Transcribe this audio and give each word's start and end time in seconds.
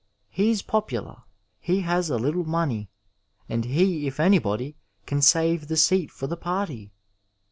He 0.31 0.49
is 0.49 0.63
popular; 0.63 1.17
he 1.59 1.81
has 1.81 2.09
a 2.09 2.17
little 2.17 2.43
money; 2.43 2.89
and 3.47 3.65
he 3.65 4.07
if 4.07 4.19
anybody, 4.19 4.75
can 5.05 5.21
save 5.21 5.67
the 5.67 5.77
seat 5.77 6.09
for 6.09 6.25
the 6.25 6.35
party 6.35 6.91